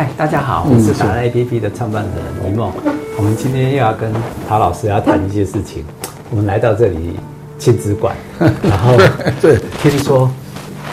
[0.00, 2.12] 嗨，大家好，我是达人 APP 的创办人
[2.42, 2.72] 李梦。
[3.18, 4.10] 我们今天又要跟
[4.48, 5.84] 陶老师要谈一些事情。
[6.30, 7.18] 我们来到这里
[7.58, 8.96] 亲子馆， 然后
[9.42, 10.30] 对，听说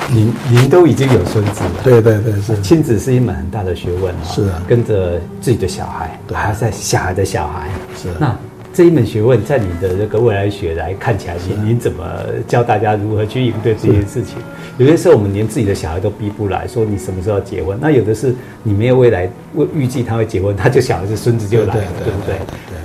[0.09, 1.71] 您您都已经有孙子了。
[1.85, 4.13] 对对对，是亲子是一门很大的学问。
[4.25, 7.70] 是啊，跟着自己的小孩，还要在小孩的小孩。
[7.96, 8.36] 是那。
[8.78, 12.04] 这一门学问，在你的这个未来学来看起来，您您怎么
[12.48, 14.36] 教大家如何去应对这件事情？
[14.78, 17.75] 有些时候我们连自己的小孩都逼不来，说你什么时候要结婚？
[17.82, 22.36] 那有的是你没有未来预预计他会结婚，他就小孩子孙子就来了，对不对？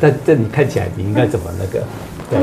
[0.01, 1.85] 但这你看起来，你应该怎么那个？
[2.31, 2.41] 对，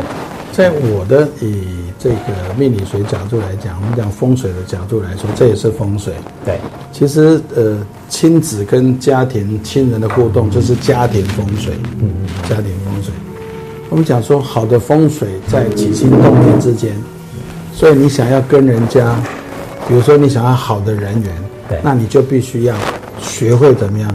[0.52, 1.66] 在我的以
[1.98, 6.14] 这个命理学角度来讲，我们讲风水的角度来说，这也是风水。
[6.46, 6.60] 对，
[6.92, 11.74] 其实呃，亲子跟家庭亲人的互动就是家庭风水。
[12.00, 13.12] 嗯嗯，家庭风水。
[14.00, 16.96] 我们讲说，好的风水在起心动念之间，
[17.74, 19.14] 所以你想要跟人家，
[19.90, 21.36] 比如说你想要好的人缘，
[21.68, 22.74] 对，那你就必须要
[23.20, 24.10] 学会怎么样，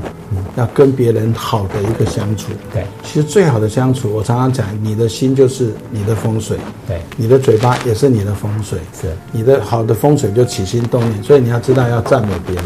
[0.57, 2.51] 要跟别人好的一个相处。
[2.73, 6.57] 对，其实最好的相处，我常常讲，你的心就是你的风水，
[6.89, 12.65] 对，你的嘴巴也是你的风水，是，你的好的风水就起心动念，所以你要知道要赞美别人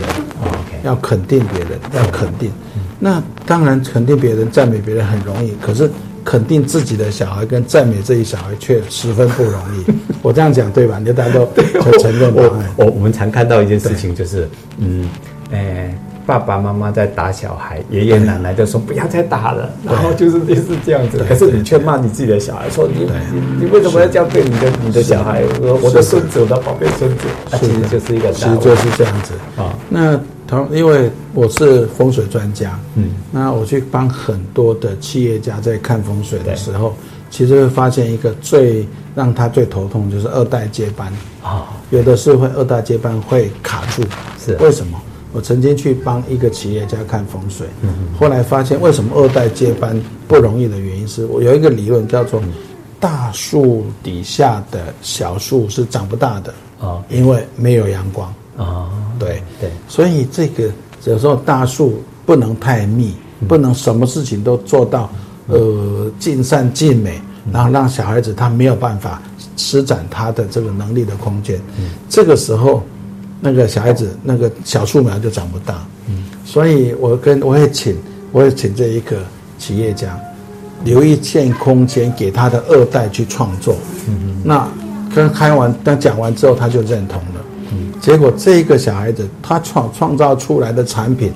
[0.84, 2.52] 要肯定别人，要肯定。
[3.00, 5.90] 那当然肯定别人、赞美别人很容易，可是。
[6.30, 9.84] 肯定自己的小孩跟赞美自己小孩却十分不容易。
[10.20, 10.98] 我这样讲对吧？
[11.02, 11.48] 你大家都
[12.02, 15.08] 承认我我我们常看到一件事情，就是嗯，
[15.50, 21.24] 哎，爸爸妈妈在打小孩，爷爷奶奶就说不要再打了，然后就是类似这样子。
[21.26, 25.42] 可是你却骂你自己的小孩，说你你你为什么要这样对你的你的小孩？
[25.82, 29.32] 我的孙子，我的宝贝孙子，他其实就是一个，其实就是这样子。
[29.56, 29.72] 啊。
[29.88, 30.20] 那。
[30.46, 36.94] 同，因为我是风水专家，嗯，那我去帮很多的企业家在看风水的时候，
[37.28, 41.12] 其实会发现一个最让他最头痛就是二代接班。
[41.42, 44.02] 啊，有的是会二代接班会卡住，
[44.42, 44.56] 是。
[44.56, 44.98] 为什么？
[45.32, 52.42] 我曾经去帮一个企业家看风水，嗯，后来发现为什么二代接班不容易的原因是我有一个理论叫做
[52.98, 58.32] 大树底下的小树是长不大的啊，因为没有阳光。
[58.56, 58.90] 啊，
[59.20, 60.68] 对对，所以这个
[61.04, 63.14] 有时候大树不能太密，
[63.46, 65.08] 不能什么事情都做到，
[65.46, 67.20] 呃，尽善尽美，
[67.52, 69.22] 然后让小孩子他没有办法
[69.56, 71.60] 施展他的这个能力的空间。
[72.08, 72.82] 这个时候，
[73.40, 75.86] 那个小孩子那个小树苗就长不大。
[76.08, 77.96] 嗯，所以我跟我也请，
[78.32, 79.18] 我也请这一个
[79.58, 80.18] 企业家
[80.84, 83.76] 留一片空间给他的二代去创作。
[84.44, 84.66] 那
[85.14, 87.44] 跟开完，当讲完之后，他就认同了。
[88.00, 91.32] 结果这个小孩子他创创造出来的产品，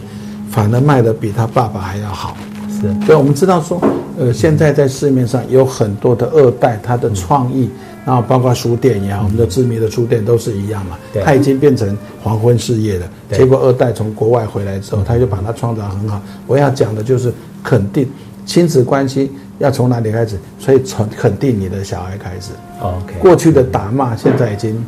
[0.50, 2.36] 反而卖得比他爸爸还要好。
[2.70, 3.80] 是，所以我们知道说，
[4.18, 7.68] 呃，现在在市面上有很多的二代，他的创意，
[8.04, 10.98] 然后包括书店也好，我们的知名的书店都是一样嘛。
[11.12, 13.06] 对，他已经变成黄昏事业了。
[13.30, 16.20] 结果二代从国外回来之后，他就把它创造很好。
[16.46, 17.32] 我要讲的就是
[17.62, 18.08] 肯定
[18.44, 20.38] 亲子关系要从哪里开始？
[20.58, 22.50] 所以从肯定你的小孩开始。
[22.80, 24.84] OK，过去的打骂现在已经。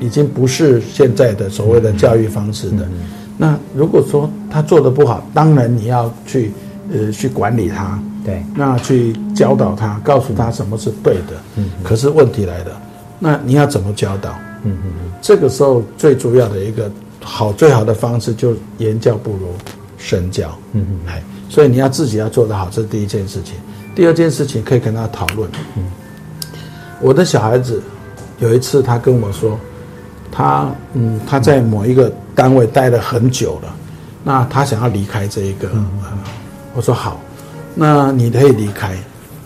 [0.00, 2.86] 已经不是现在的所谓的教育方式的。
[3.38, 6.52] 那如果说他做的不好，当然你要去
[6.92, 11.34] 呃去管理他，对，那去教导他，告诉他什么是对的。
[11.56, 11.70] 嗯。
[11.82, 12.80] 可是问题来了，
[13.18, 14.30] 那你要怎么教导？
[14.64, 15.12] 嗯嗯嗯。
[15.20, 16.90] 这个时候最主要的一个
[17.22, 19.54] 好最好的方式，就言教不如
[19.98, 20.56] 身教。
[20.72, 20.98] 嗯嗯。
[21.06, 23.54] 哎，所以你要自己要做得好，这是第一件事情。
[23.94, 25.50] 第二件事情可以跟他讨论。
[25.76, 25.84] 嗯。
[27.00, 27.82] 我的小孩子
[28.38, 29.58] 有一次他跟我说。
[30.36, 33.72] 他嗯，他在某一个单位待了很久了，
[34.24, 35.86] 那他想要离开这一个，嗯，
[36.74, 37.20] 我说好，
[37.74, 38.96] 那你可以离开。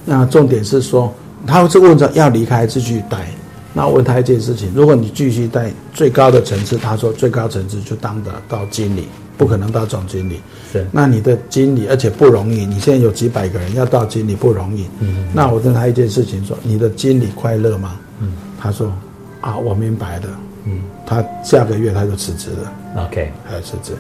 [0.05, 1.13] 那重点是说，
[1.47, 3.29] 他是问着要离开还是继续待。
[3.75, 9.07] 那我问他一件事情：如果你继续待最高的层次，他说最高层次就当得到经理，
[9.37, 10.41] 不可能到总经理。
[10.73, 10.87] 是。
[10.91, 14.87] 那你的经理而且不容易，你现在有几百个人要到经理不容易。
[15.01, 15.29] 嗯。
[15.33, 17.97] 那我问他一件事情：说你的经理快乐吗？
[18.21, 18.33] 嗯。
[18.61, 18.93] 他说
[19.41, 20.29] 啊，我明白的。
[20.65, 23.05] 嗯，他下个月他就辞职了。
[23.07, 23.93] OK，还要辞职。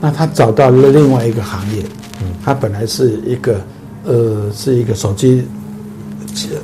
[0.00, 1.82] 那他找到了另外一个行业。
[2.22, 3.60] 嗯，他本来是一个，
[4.04, 5.46] 呃，是一个手机。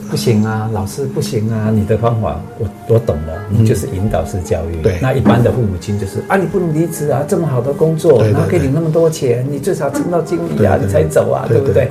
[0.09, 1.71] 不行啊，老师不行啊！
[1.75, 4.81] 你的方法我我懂了，你就是引导式教育。
[4.81, 11.91] 对，那一般的父母亲就是啊，你不能离职啊，这么好的工作，然后给你那么多钱，你最少撑到经理啊，你才走啊，对不对？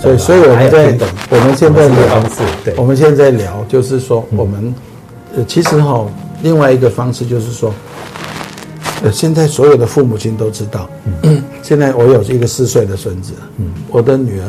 [0.00, 0.98] 所以，所以我们在
[1.30, 4.74] 我们现在的方式，对，我们现在聊就是说，我们
[5.36, 6.04] 呃，其实哈。
[6.42, 7.93] 另外一个方式就是说，呃，
[9.10, 10.88] 现在所有的父母亲都知道，
[11.22, 14.46] 嗯， 现在我有一个四岁的孙子，嗯，我的女儿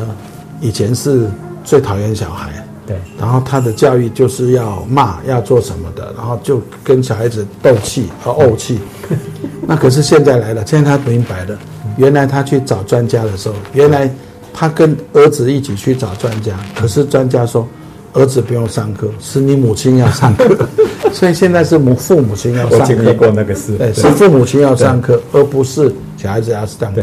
[0.60, 1.28] 以前是
[1.64, 8.78] 最讨厌小孩，对，然后她的教育就是要骂，要做什么的，然后就跟小孩子斗气和怄气，
[9.66, 11.58] 那可是现在来了，现在她明白了，
[11.96, 14.08] 原来她去找专家的时候，原来
[14.52, 17.66] 她跟儿子一起去找专家，可是专家说
[18.16, 20.66] 儿子不用上课，是你母亲要上课，
[21.12, 22.78] 所以现在是母父母亲要上课。
[22.78, 27.02] 我经历过那个事，对，是父母亲要上课，而不是小孩子要上课。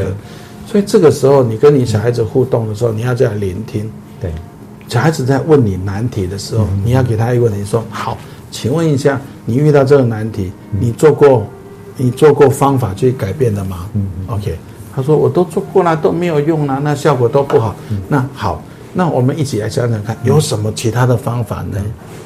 [0.68, 3.90] 所以这个时候，你跟你小孩子互动的时候，你要这样聆听。
[4.20, 4.32] 对，
[4.88, 8.18] 小孩子在问你难题的时候，你要给他一个问题，说好，
[8.50, 11.46] 请问一下，你遇到这个难题，你做过？
[11.96, 13.86] 你做过方法去改变的吗？
[13.94, 14.58] 嗯，OK。
[14.96, 17.76] 他说我都做过了，都没有用了，那效果都不好。
[17.92, 18.64] 嗯、那好，
[18.94, 21.78] 那我们一起来想想看，有什么其他的方法呢？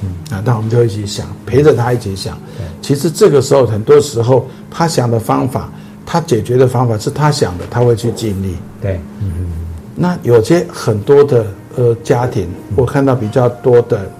[0.04, 2.38] 嗯，啊，那我们就一起想，陪着他一起想。
[2.60, 5.72] 嗯、其实这个时候，很多时候他想的方法，
[6.06, 8.56] 他解决的方法是他想的，他会去尽力。
[8.82, 9.52] 对，嗯。
[9.96, 14.12] 那有些很多的呃家庭，我看到比较多的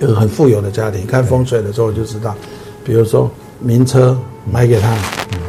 [0.00, 2.34] 呃很富有的家庭，看风水的时候就知道，
[2.84, 3.30] 比如说
[3.60, 4.18] 名车。
[4.50, 4.92] 买给他，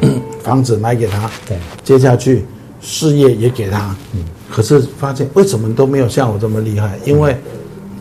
[0.02, 2.46] 嗯、 房子买给他，对，接下去
[2.80, 7.00] 事业也给他，嗯，可是发现为什么都没有像我这么厉害？
[7.06, 7.36] 因为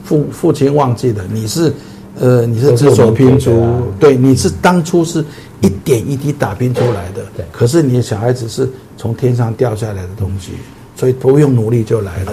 [0.05, 1.73] 父父亲忘记了你是，
[2.21, 3.67] 呃，你是只手拼珠，
[3.99, 5.25] 对，你是当初是
[5.63, 8.69] 一点一滴打拼出来的，对，可是你的小孩子是
[8.99, 10.51] 从天上掉下来的东西，
[10.95, 12.33] 所以不用努力就来了。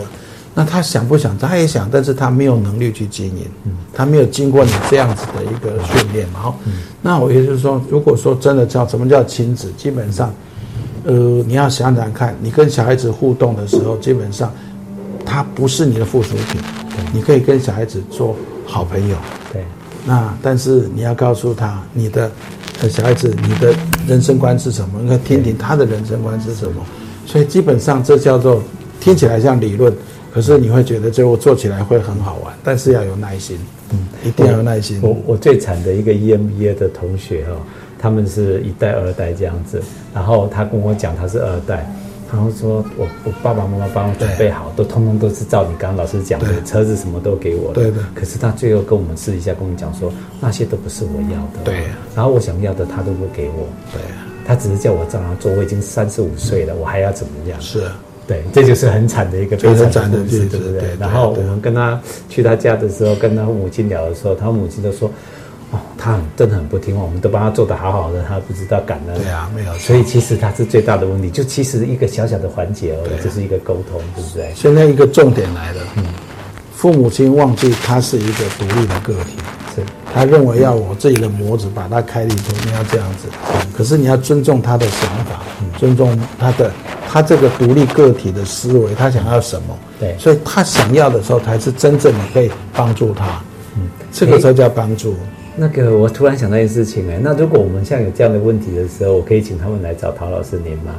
[0.54, 1.38] 那他想不想？
[1.38, 6.42] 他也想，但是他没有能力去经营，嗯，他没有经过你这样子的一个训练嘛。
[6.42, 10.33] 好，嗯，那我也就是说，如果说真的叫什么叫亲子，基本上，
[11.06, 11.13] 呃，
[11.48, 14.51] 你要想想看，你跟小孩子互动的时候，基本上，
[15.25, 16.62] 他不是你的附属品，
[17.13, 18.36] 你可以跟小孩子做
[18.66, 19.16] 好朋友，
[19.54, 19.63] 对。
[20.06, 22.31] 那但是你要告诉他，你的
[22.90, 23.74] 小孩子，你的
[24.07, 25.00] 人生观是什么？
[25.01, 26.86] 应该听听他的人生观是什么。
[27.25, 28.62] 所以基本上这叫做
[29.00, 29.94] 听起来像理论。
[30.31, 33.57] 可是你会觉得最后做起来会很好玩，但是要有耐心，
[33.92, 35.00] 嗯，一定要有耐心。
[35.02, 37.52] 我我最惨的一个 EMBA 的同学哈，
[38.00, 39.81] 他们是一代二代这样子，
[40.13, 41.86] 然后他跟我讲他是二代，
[42.31, 47.98] 然后说我我爸爸妈妈帮我准备好，都通通都是照你刚刚老师讲的，车子什么都给我的，对的。
[48.16, 51.84] 可是他最后跟我们私底下跟我们讲说，那些都不是我要的，对。
[52.16, 54.02] 然后我想要的他都不给我，对。
[54.45, 57.62] 他只是叫我照样做，我已经三十五岁了，我还要怎么样？
[57.62, 57.84] 是。
[58.25, 60.95] 对，这就是很惨的一个悲惨的故事，对不对？
[61.00, 62.00] 然后我们跟他
[62.30, 65.10] 去他家的时候，跟他母亲聊的时候，他母亲都说
[65.71, 69.74] ：“哦，他很真的很不听话，我们都帮他做得好好的，他不知道感恩。”对啊，没有。
[69.75, 74.51] 所以其实他是最大的问题，就其实一个小小的环节而已，就是一个沟通，对不对？
[74.56, 76.04] 现在一个重点来了，嗯，
[76.74, 79.38] 父母亲忘记他是一个独立的个体，
[79.75, 79.83] 是
[80.13, 83.27] 他认为要我自己的模子把它开立出，你要这样子，
[83.77, 85.42] 可是你要尊重他的想法，
[85.77, 86.71] 尊重他的。
[87.12, 89.75] 他这个独立个体的思维，他想要什么？
[90.00, 93.42] 对，所以他想要的时候，才是真正你可以帮助他。
[93.75, 95.16] 嗯，这个时候叫帮助。
[95.60, 100.96] 那个，我突然想到一件事情，哎，那如果我们像有这样的问题的时候，我可以请他们来找陶老师您吗？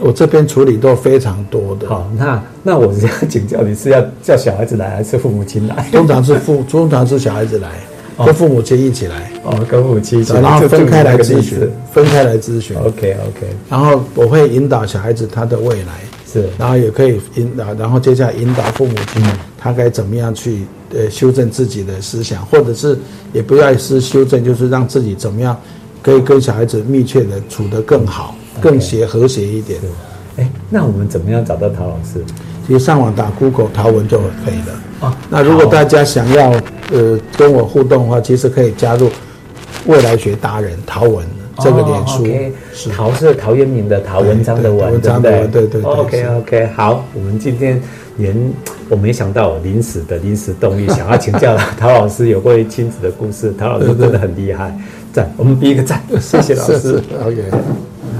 [0.00, 1.88] 我这边处理都非常多的。
[1.88, 5.86] 好，那那我是要请教你是要叫小孩子来，还是父母亲来？
[5.92, 7.68] 通常是父，通常是小孩子来。
[8.26, 11.58] 跟父母亲一起来哦，跟父母亲一起来，然后分开来咨询，
[11.92, 12.76] 分开来咨询。
[12.76, 15.92] OK OK，然后我会引导小孩子他的未来
[16.30, 19.22] 是，然后也可以引导，然后接下来引导父母亲
[19.56, 20.58] 他该怎么样去
[20.94, 22.98] 呃修正自己的思想，或者是
[23.32, 25.58] 也不要是修正，就是让自己怎么样
[26.02, 29.80] 可以跟小孩子密切的处得更好，更协和谐一点。
[30.36, 32.24] 哎，那我们怎么样找到陶老师？
[32.66, 34.80] 其实上网打 Google 陶文就可以了。
[35.00, 36.52] 哦，那如果大家想要
[36.92, 39.10] 呃跟我互动的话，其实可以加入
[39.86, 41.26] 未来学达人陶文
[41.58, 42.24] 这个脸书。
[42.96, 45.82] 陶是陶渊明的陶，文章的文，文章的文，对对。
[45.82, 47.82] OK OK，好，我们今天
[48.16, 48.34] 连
[48.88, 54.76] 我没想到临时的临时动力，想要请教 陶老师有关于亲子的故事，陶老师真的很厉害，
[55.12, 57.02] 赞，我们比一个赞， 谢谢老师。
[57.24, 57.91] OK。